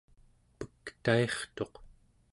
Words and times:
pektairtuq 0.83 1.73